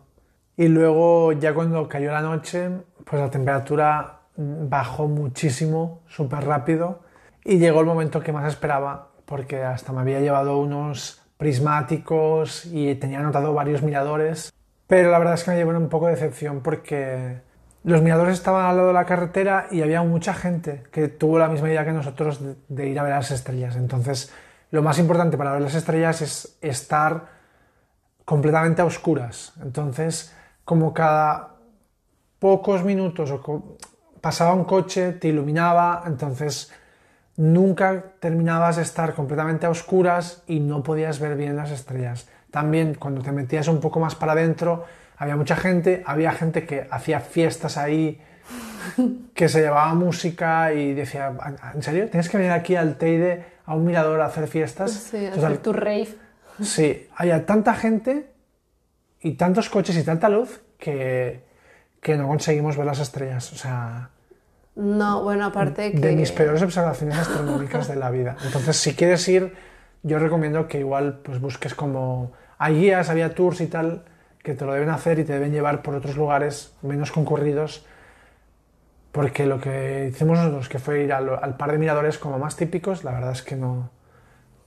[0.56, 2.70] Y luego ya cuando cayó la noche,
[3.04, 7.00] pues la temperatura bajó muchísimo, súper rápido,
[7.44, 12.94] y llegó el momento que más esperaba, porque hasta me había llevado unos prismáticos y
[12.94, 14.52] tenía anotado varios miradores,
[14.86, 17.40] pero la verdad es que me llevó un poco de decepción porque
[17.84, 21.48] los miradores estaban al lado de la carretera y había mucha gente que tuvo la
[21.48, 23.76] misma idea que nosotros de, ir a ver las estrellas.
[23.76, 24.32] Entonces,
[24.70, 27.26] lo más importante para ver las estrellas es estar
[28.24, 29.52] completamente a oscuras.
[29.62, 31.56] Entonces, como cada
[32.38, 33.76] pocos minutos o
[34.20, 36.72] pasaba un coche, te iluminaba, entonces
[37.36, 42.28] nunca terminabas de estar completamente a oscuras y no podías ver bien las estrellas.
[42.50, 44.84] También cuando te metías un poco más para adentro,
[45.22, 48.20] había mucha gente, había gente que hacía fiestas ahí,
[49.34, 51.32] que se llevaba música y decía,
[51.74, 52.08] ¿en serio?
[52.10, 54.90] ¿Tienes que venir aquí al Teide a un mirador a hacer fiestas?
[54.90, 56.08] Sí, a hacer tu rave.
[56.60, 58.30] Sí, había tanta gente
[59.20, 61.44] y tantos coches y tanta luz que,
[62.00, 63.52] que no conseguimos ver las estrellas.
[63.52, 64.10] O sea,
[64.74, 66.00] No, bueno, aparte que...
[66.00, 68.36] de mis peores observaciones astronómicas de la vida.
[68.44, 69.54] Entonces, si quieres ir,
[70.02, 72.32] yo recomiendo que igual pues busques como...
[72.58, 74.02] Hay guías, había tours y tal,
[74.42, 77.86] que te lo deben hacer y te deben llevar por otros lugares menos concurridos,
[79.12, 82.56] porque lo que hicimos nosotros, que fue ir al, al par de miradores como más
[82.56, 83.90] típicos, la verdad es que no,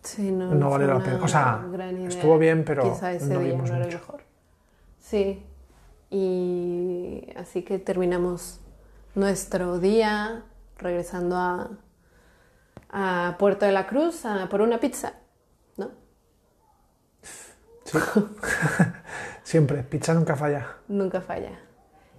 [0.05, 1.19] Sí, no, valió la pena.
[1.23, 1.65] O sea,
[2.07, 3.97] estuvo bien, pero no día vimos no mucho.
[3.97, 4.21] mejor.
[4.99, 5.43] Sí.
[6.11, 8.61] Y así que terminamos
[9.15, 10.43] nuestro día
[10.77, 11.71] regresando a,
[12.91, 15.13] a Puerto de la Cruz a por una pizza,
[15.77, 15.89] ¿no?
[17.85, 17.97] Sí.
[19.45, 20.65] Siempre, pizza nunca falla.
[20.87, 21.51] Nunca falla.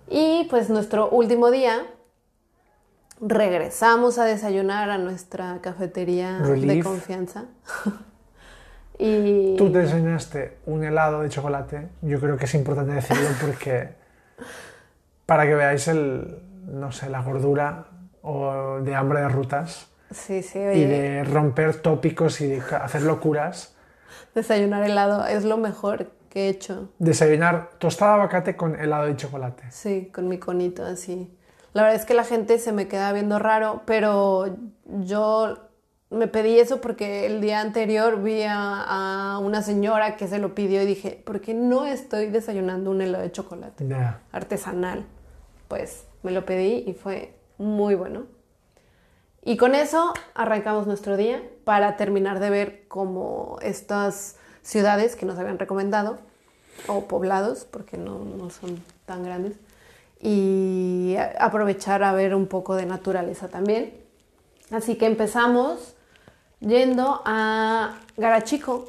[0.08, 1.84] Y pues nuestro último día
[3.20, 7.46] regresamos a desayunar a nuestra cafetería de confianza.
[9.00, 11.88] y Tú te desayunaste un helado de chocolate.
[12.02, 13.88] Yo creo que es importante decirlo porque
[15.26, 17.88] para que veáis el, no sé, la gordura
[18.22, 23.02] o de hambre de rutas sí, sí, y oye, de romper tópicos y de hacer
[23.02, 23.74] locuras.
[24.32, 26.90] desayunar helado es lo mejor que he hecho.
[26.98, 29.62] Desayunar tostada de aguacate con helado de chocolate.
[29.70, 31.34] Sí, con mi conito así.
[31.72, 35.56] La verdad es que la gente se me queda viendo raro, pero yo
[36.10, 40.54] me pedí eso porque el día anterior vi a, a una señora que se lo
[40.54, 43.88] pidió y dije, ¿por qué no estoy desayunando un helado de chocolate
[44.30, 45.06] artesanal?
[45.68, 48.26] Pues me lo pedí y fue muy bueno.
[49.42, 55.38] Y con eso arrancamos nuestro día para terminar de ver como estas ciudades que nos
[55.38, 56.18] habían recomendado,
[56.88, 59.56] o poblados, porque no, no son tan grandes,
[60.20, 63.94] y aprovechar a ver un poco de naturaleza también.
[64.72, 65.94] Así que empezamos
[66.58, 68.88] yendo a Garachico.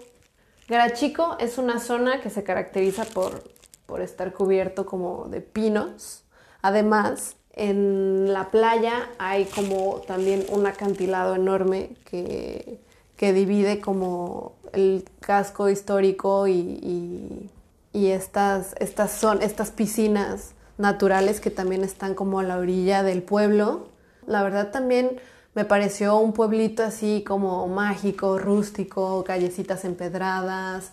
[0.67, 3.43] Garachico es una zona que se caracteriza por,
[3.85, 6.23] por estar cubierto como de pinos.
[6.63, 12.79] Además, en la playa hay como también un acantilado enorme que,
[13.15, 17.49] que divide como el casco histórico y, y-
[17.93, 23.23] y estas, estas son estas piscinas naturales que también están como a la orilla del
[23.23, 23.87] pueblo.
[24.27, 25.19] La verdad también
[25.55, 30.91] me pareció un pueblito así como mágico, rústico, callecitas empedradas,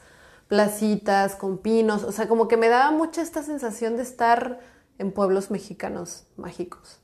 [0.49, 4.61] placitas con pinos, o sea, como que me daba mucha esta sensación de estar
[4.99, 6.99] en pueblos mexicanos mágicos.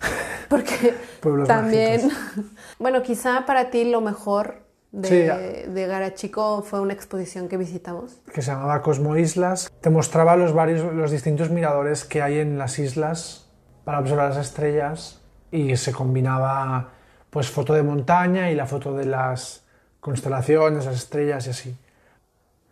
[0.48, 2.44] Porque Pueblos también, mágicos.
[2.78, 8.20] bueno, quizá para ti lo mejor de, Sí, de Garachico fue una exposición que visitamos.
[8.32, 9.70] que se llamaba Cosmo Islas.
[9.80, 13.48] Te mostraba los, varios, los distintos miradores que hay en las islas
[13.84, 16.90] para observar las estrellas y se combinaba
[17.30, 19.64] pues foto de montaña y la foto de las
[20.00, 21.76] constelaciones, las estrellas y así.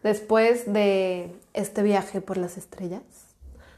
[0.03, 3.03] Después de este viaje por las estrellas,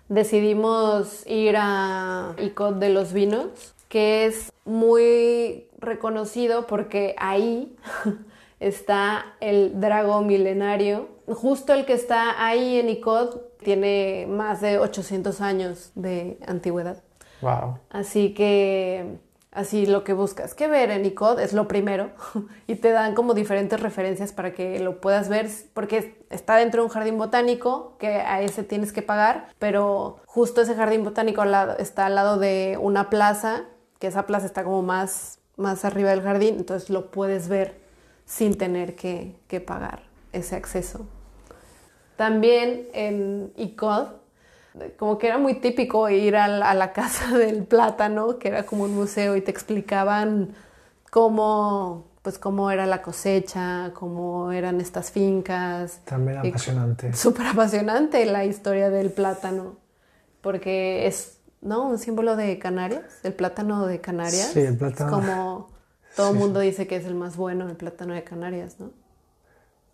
[0.08, 7.76] decidimos ir a Icod de los Vinos, que es muy reconocido porque ahí
[8.60, 11.08] está el drago milenario.
[11.26, 17.02] Justo el que está ahí en Icod tiene más de 800 años de antigüedad.
[17.40, 17.78] Wow.
[17.88, 19.18] Así que,
[19.50, 22.10] así lo que buscas que ver en ICOD es lo primero
[22.66, 26.86] y te dan como diferentes referencias para que lo puedas ver porque está dentro de
[26.86, 31.52] un jardín botánico que a ese tienes que pagar, pero justo ese jardín botánico al
[31.52, 33.64] lado, está al lado de una plaza,
[33.98, 37.79] que esa plaza está como más, más arriba del jardín, entonces lo puedes ver
[38.30, 41.04] sin tener que, que pagar ese acceso.
[42.16, 44.06] También en ICOD
[44.96, 48.62] como que era muy típico ir a la, a la casa del plátano, que era
[48.62, 50.54] como un museo, y te explicaban
[51.10, 56.00] cómo, pues cómo era la cosecha, cómo eran estas fincas.
[56.04, 57.12] También apasionante.
[57.14, 59.76] Súper apasionante la historia del plátano,
[60.40, 61.88] porque es, ¿no?
[61.88, 64.52] Un símbolo de Canarias, el plátano de Canarias.
[64.52, 65.10] Sí, el plátano.
[65.10, 65.69] Es como
[66.16, 68.90] todo el Sí, mundo dice que es el más bueno, el plátano de Canarias, ¿no?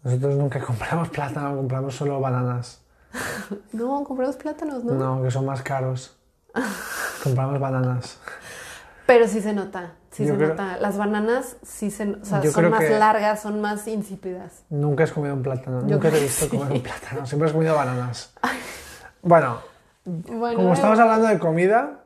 [0.03, 2.81] Nosotros nunca compramos plátano, compramos solo bananas.
[3.73, 4.95] No, compramos plátanos, ¿no?
[4.95, 6.17] No, que son más caros.
[7.23, 8.19] compramos bananas.
[9.07, 10.79] Pero sí se nota, sí Yo se creo- nota.
[10.79, 14.65] Las bananas sí se, o sea, Yo son más largas, son más insípidas.
[14.69, 15.83] Nunca has comido un plátano.
[15.87, 16.57] Yo Nunca te he visto sí.
[16.57, 17.25] comer un plátano.
[17.27, 18.33] Siempre has comido bananas.
[19.23, 19.59] Bueno,
[20.05, 22.01] Bueno, Como estamos hablando de comida,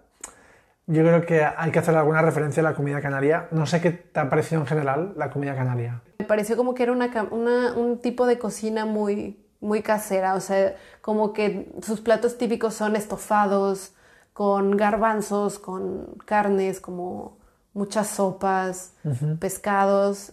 [0.91, 3.49] yo creo que hay que hacer alguna referencia a la comida canaria.
[3.53, 6.03] No sé qué te ha parecido en general la comida canaria.
[6.18, 10.41] me pareció como que era una, una- un tipo de cocina muy, muy casera, o
[10.41, 13.95] sea, como que sus platos típicos son estofados,
[14.32, 17.38] con garbanzos, con carnes, como
[17.74, 18.95] muchas sopas,
[19.38, 20.32] pescados.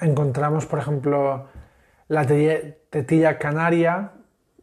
[0.00, 1.46] Encontramos, por ejemplo,
[2.08, 4.12] la te- tetilla canaria,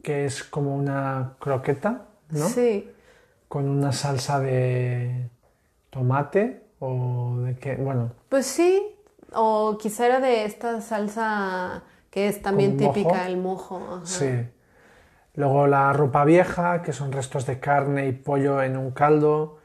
[0.03, 2.47] que es como una croqueta, ¿no?
[2.47, 2.89] Sí.
[3.49, 5.29] Con una salsa de
[5.89, 8.95] tomate o de qué, bueno, Pues sí,
[9.33, 13.25] o quizá era de esta salsa que es también ¿Con típica, mojo?
[13.25, 13.75] el mojo.
[13.95, 14.05] ajá.
[14.05, 14.29] sí.
[15.35, 19.59] Luego la ropa vieja, que son restos de carne y pollo en un caldo.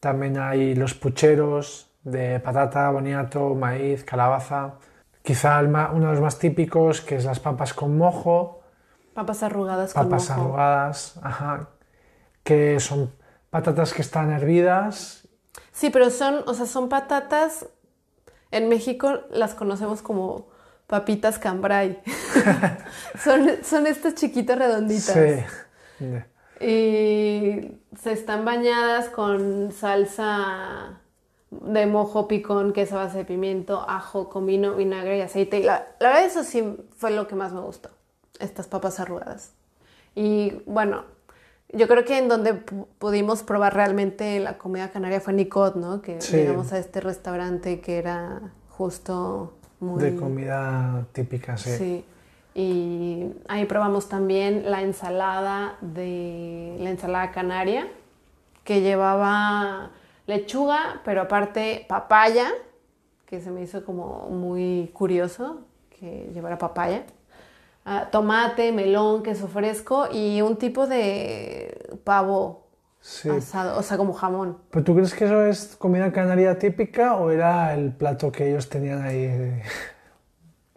[0.00, 4.74] También hay los pucheros de patata, boniato, maíz, calabaza.
[5.22, 8.60] Quizá uno de los más típicos, que es las papas con mojo,
[9.14, 10.40] Papas arrugadas con papas mojo.
[10.40, 11.68] arrugadas, ajá,
[12.44, 13.10] que son
[13.54, 15.28] patatas que están hervidas.
[15.70, 17.66] Sí, pero son, o sea, son patatas.
[18.50, 20.48] En México las conocemos como
[20.88, 22.02] papitas cambray.
[23.24, 25.16] son, son estas chiquitas redonditas.
[25.98, 26.04] Sí.
[26.66, 30.98] Y se están bañadas con salsa
[31.52, 35.60] de mojo, picón, queso a base de pimiento, ajo, comino, vinagre y aceite.
[35.60, 37.90] Y la, la verdad eso sí fue lo que más me gustó,
[38.40, 39.52] estas papas arrugadas.
[40.16, 41.13] Y bueno,
[41.76, 46.00] yo creo que en donde pu- pudimos probar realmente la comida canaria fue Nicot, ¿no?
[46.02, 46.36] Que Sí.
[46.36, 50.02] llegamos a este restaurante que era justo muy...
[50.02, 51.70] De comida típica, sí.
[51.76, 52.04] Sí.
[52.54, 57.88] Y ahí probamos también la ensalada de la ensalada canaria,
[58.62, 59.90] que llevaba
[60.26, 62.48] lechuga, pero aparte papaya,
[63.26, 67.04] que se me hizo como muy curioso que llevara papaya.
[67.86, 72.62] Ah, tomate, melón, queso fresco y un tipo de pavo
[73.00, 73.28] Sí.
[73.28, 74.56] asado, o sea, como jamón.
[74.70, 78.70] ¿Pero tú crees que eso es comida canaria típica o era el plato que ellos
[78.70, 79.60] tenían ahí?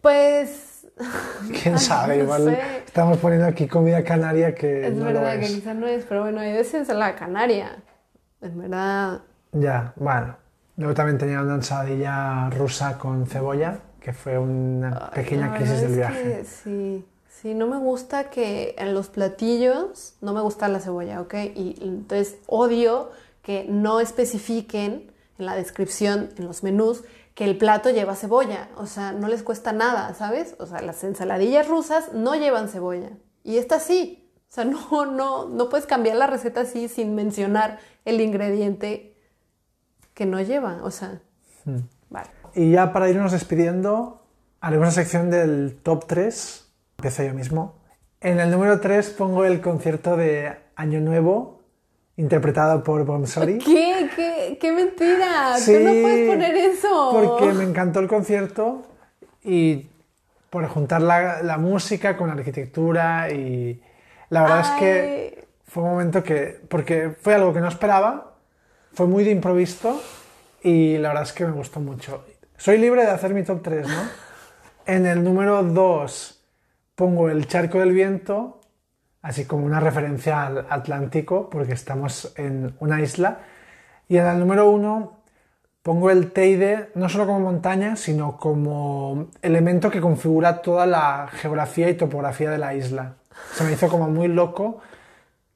[0.00, 0.86] Pues
[1.62, 2.18] ¿Quién sabe?
[2.18, 2.58] no Igual sé.
[2.86, 5.52] estamos poniendo aquí comida canaria que es no verdad lo que es.
[5.54, 7.76] quizás no es, pero bueno, es ensalada canaria.
[8.40, 9.20] En verdad,
[9.52, 10.36] Ya, bueno.
[10.76, 15.96] Luego también tenía una ensaladilla rusa con cebolla, que fue una Ay, pequeña crisis del
[15.96, 16.44] viaje.
[16.46, 21.34] sí, sí, no me gusta que en los platillos no me gusta la cebolla, ¿ok?
[21.54, 23.10] Y entonces odio
[23.42, 27.04] que no especifiquen en la descripción, en los menús,
[27.34, 28.70] que el plato lleva cebolla.
[28.78, 30.56] O sea, no les cuesta nada, ¿sabes?
[30.58, 33.10] O sea, las ensaladillas rusas no llevan cebolla.
[33.44, 34.26] Y esta sí.
[34.50, 39.18] O sea, no, no, no puedes cambiar la receta así sin mencionar el ingrediente
[40.14, 40.80] que no lleva.
[40.82, 41.20] O sea,
[41.66, 41.80] Hmm.
[42.54, 44.22] Y ya para irnos despidiendo,
[44.60, 46.66] haremos una sección del top 3.
[46.98, 47.74] Empiezo yo mismo.
[48.20, 51.60] En el número 3 pongo el concierto de Año Nuevo,
[52.16, 53.58] interpretado por Bomsori.
[53.58, 54.10] ¿Qué?
[54.16, 54.58] ¿Qué?
[54.60, 55.56] ¡Qué mentira!
[55.58, 57.10] Sí, Tú no puedes poner eso.
[57.12, 58.82] Porque me encantó el concierto
[59.44, 59.86] y
[60.50, 63.80] por juntar la, la música con la arquitectura y
[64.30, 68.34] la verdad es que Ay, fue un momento que, porque fue algo que no esperaba,
[68.94, 70.02] fue muy de improviso
[70.62, 72.24] y la verdad es que me gustó mucho.
[72.60, 74.02] Soy libre de hacer mi top 3, ¿no?
[74.86, 76.44] En el número 2
[76.96, 78.60] pongo el Charco del Viento,
[79.22, 83.42] así como una referencia al Atlántico, porque estamos en una isla.
[84.08, 85.20] Y en el número 1
[85.82, 91.88] pongo el Teide no solo como montaña, sino como elemento que configura toda la geografía
[91.88, 93.14] y topografía de la isla.
[93.54, 94.80] Se me hizo como muy loco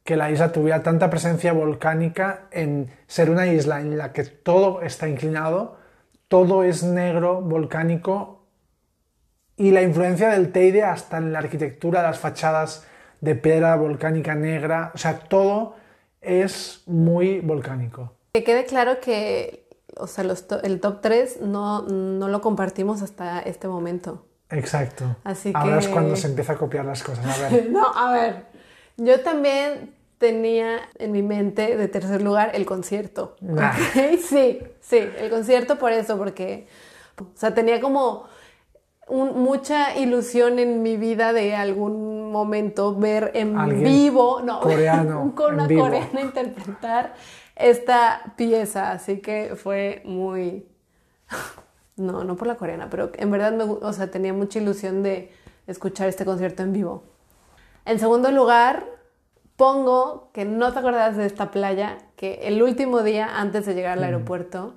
[0.04, 4.82] que la isla tuviera tanta presencia volcánica en ser una isla en la que todo
[4.82, 5.81] está inclinado,
[6.32, 8.46] todo es negro, volcánico,
[9.58, 12.86] y la influencia del Teide hasta en la arquitectura, las fachadas
[13.20, 15.76] de piedra volcánica negra, o sea, todo
[16.22, 18.14] es muy volcánico.
[18.32, 19.68] que quede claro que,
[19.98, 24.24] o sea, los to- el top 3 no, no lo compartimos hasta este momento.
[24.48, 25.04] Exacto.
[25.24, 27.26] Así Ahora es cuando se empieza a copiar las cosas.
[27.26, 27.68] A ver.
[27.70, 28.46] No, a ver,
[28.96, 33.34] yo también tenía en mi mente de tercer lugar el concierto.
[34.30, 36.68] Sí, sí, el concierto por eso, porque,
[37.20, 38.24] o sea, tenía como
[39.08, 45.32] un- mucha ilusión en mi vida de algún momento ver en Alguien vivo, no, coreano,
[45.34, 45.82] con una vivo.
[45.82, 47.14] coreana interpretar
[47.56, 50.64] esta pieza, así que fue muy...
[51.96, 55.30] No, no por la coreana, pero en verdad me, o sea, tenía mucha ilusión de
[55.66, 57.02] escuchar este concierto en vivo.
[57.84, 58.86] En segundo lugar,
[59.56, 63.98] pongo que no te acuerdas de esta playa, que el último día antes de llegar
[63.98, 64.74] al aeropuerto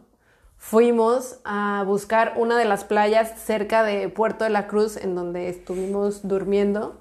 [0.57, 5.49] fuimos a buscar una de las playas cerca de Puerto de la Cruz, en donde
[5.49, 6.97] estuvimos durmiendo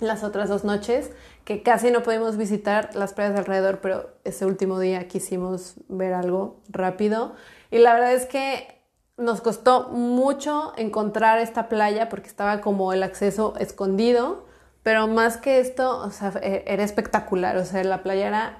[0.00, 1.10] las otras dos noches,
[1.44, 6.12] que casi no pudimos visitar las playas de alrededor, pero ese último día quisimos ver
[6.12, 7.34] algo rápido.
[7.70, 8.78] Y la verdad es que
[9.16, 14.46] nos costó mucho encontrar esta playa porque estaba como el acceso escondido,
[14.88, 18.58] pero más que esto, o sea, e- era espectacular, o sea, la playa era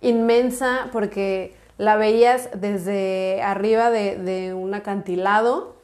[0.00, 5.76] inmensa porque la veías desde arriba de, un acantilado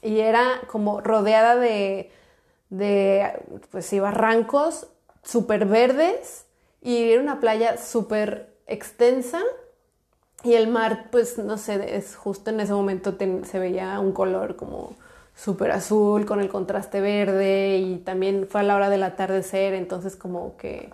[0.00, 2.12] y era como rodeada de,
[3.72, 4.86] pues barrancos
[5.24, 6.46] súper verdes
[6.80, 9.42] y era una playa súper extensa
[10.44, 14.54] y el mar, pues no sé, es justo en ese momento se veía un color
[14.54, 14.94] como
[15.36, 20.16] súper azul con el contraste verde y también fue a la hora del atardecer, entonces
[20.16, 20.90] como que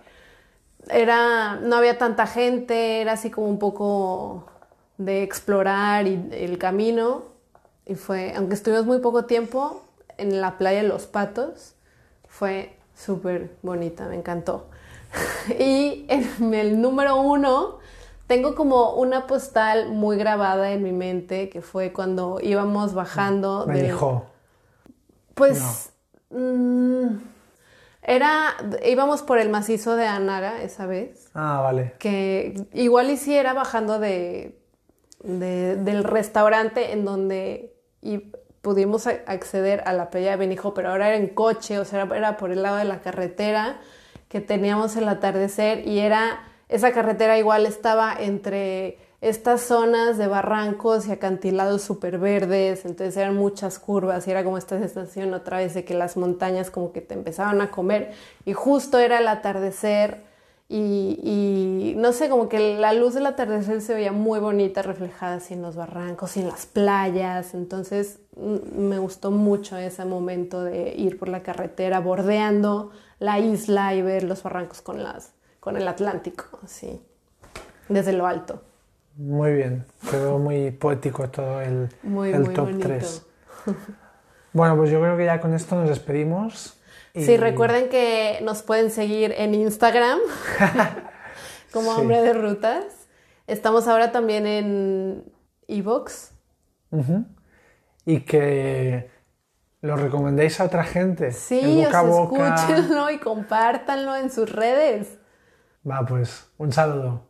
[0.89, 4.45] era, no había tanta gente, era así como un poco
[4.97, 7.23] de explorar y el camino
[7.85, 9.81] y fue, aunque estuvimos muy poco tiempo
[10.17, 11.75] en la playa de Los Patos,
[12.27, 14.67] fue súper bonita, me encantó.
[15.59, 17.77] y en el número uno
[18.27, 23.65] tengo como una postal muy grabada en mi mente que fue cuando íbamos bajando.
[23.67, 24.32] Me dijo.
[25.33, 25.91] Pues
[26.29, 27.07] mm,
[28.01, 28.55] era,
[28.85, 31.29] íbamos por el macizo de Anaga esa vez.
[31.33, 31.93] Ah, vale.
[31.99, 34.59] Que igual hiciera bajando de,
[35.23, 37.73] del restaurante en donde
[38.61, 42.37] pudimos acceder a la playa de Benijo, pero ahora era en coche, o sea, era
[42.37, 43.79] por el lado de la carretera
[44.27, 51.07] que teníamos el atardecer y era, esa carretera igual estaba entre estas zonas de barrancos
[51.07, 55.73] y acantilados súper verdes, entonces eran muchas curvas y era como esta sensación otra vez
[55.73, 58.11] de que las montañas como que te empezaban a comer
[58.43, 60.25] y justo era el atardecer
[60.67, 65.53] y, no sé, como que la luz del atardecer se veía muy bonita reflejada así
[65.53, 70.95] en los barrancos y en las playas, entonces mm, me gustó mucho ese momento de
[70.97, 75.87] ir por la carretera bordeando la isla y ver los barrancos con, las, con el
[75.87, 77.01] Atlántico, así,
[77.87, 78.72] desde lo alto.
[79.15, 83.25] Muy bien, quedó muy poético todo el, el top 3.
[84.53, 86.77] Bueno, pues yo creo que ya con esto nos despedimos.
[87.15, 90.19] Sí, recuerden que nos pueden seguir en Instagram
[91.73, 92.85] como Hombre de Rutas.
[93.47, 95.23] Estamos ahora también en
[95.67, 96.33] Evox.
[98.05, 99.09] Y que
[99.81, 101.31] lo recomendéis a otra gente.
[101.31, 105.17] Sí, escúchenlo y compártanlo en sus redes.
[105.89, 107.27] Va, pues, un saludo.